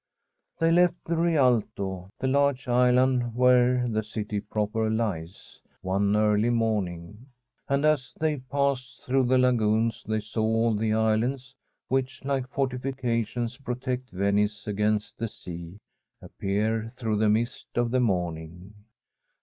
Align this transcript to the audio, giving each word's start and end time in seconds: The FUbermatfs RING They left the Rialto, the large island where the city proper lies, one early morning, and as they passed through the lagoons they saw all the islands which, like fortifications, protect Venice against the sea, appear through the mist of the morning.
The 0.57 0.65
FUbermatfs 0.65 0.71
RING 0.71 0.75
They 0.75 0.81
left 0.81 0.97
the 1.05 1.15
Rialto, 1.15 2.09
the 2.17 2.25
large 2.27 2.67
island 2.67 3.35
where 3.35 3.87
the 3.87 4.01
city 4.03 4.39
proper 4.41 4.89
lies, 4.89 5.61
one 5.81 6.15
early 6.15 6.49
morning, 6.49 7.27
and 7.69 7.85
as 7.85 8.11
they 8.19 8.37
passed 8.37 9.03
through 9.05 9.25
the 9.27 9.37
lagoons 9.37 10.03
they 10.03 10.19
saw 10.19 10.41
all 10.41 10.73
the 10.75 10.91
islands 10.93 11.53
which, 11.87 12.25
like 12.25 12.49
fortifications, 12.49 13.57
protect 13.57 14.09
Venice 14.09 14.65
against 14.65 15.19
the 15.19 15.27
sea, 15.27 15.77
appear 16.19 16.89
through 16.95 17.17
the 17.17 17.29
mist 17.29 17.67
of 17.75 17.91
the 17.91 17.99
morning. 17.99 18.73